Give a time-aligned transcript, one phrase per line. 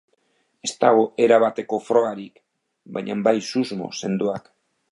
[0.67, 2.41] Ez dago erabateko frogarik,
[2.97, 4.51] baina bai susmo sendoak.